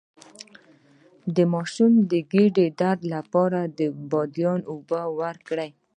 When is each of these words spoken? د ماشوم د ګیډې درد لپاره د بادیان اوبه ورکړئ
د 1.35 1.37
ماشوم 1.53 1.91
د 2.11 2.13
ګیډې 2.31 2.67
درد 2.81 3.01
لپاره 3.15 3.59
د 3.77 3.79
بادیان 4.11 4.59
اوبه 4.71 5.01
ورکړئ 5.21 5.69